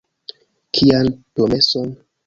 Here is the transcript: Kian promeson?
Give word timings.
Kian 0.79 1.13
promeson? 1.35 1.97